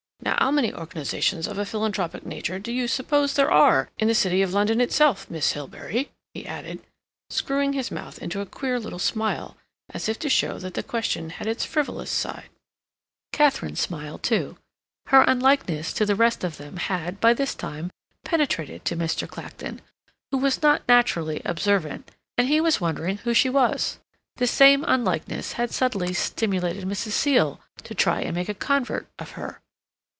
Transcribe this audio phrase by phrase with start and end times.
[0.23, 4.13] Now how many organizations of a philanthropic nature do you suppose there are in the
[4.15, 6.79] City of London itself, Miss Hilbery?" he added,
[7.31, 9.55] screwing his mouth into a queer little smile,
[9.93, 12.49] as if to show that the question had its frivolous side.
[13.31, 14.57] Katharine smiled, too.
[15.07, 17.91] Her unlikeness to the rest of them had, by this time,
[18.23, 19.27] penetrated to Mr.
[19.27, 19.79] Clacton,
[20.31, 23.97] who was not naturally observant, and he was wondering who she was;
[24.37, 27.11] this same unlikeness had subtly stimulated Mrs.
[27.13, 29.61] Seal to try and make a convert of her.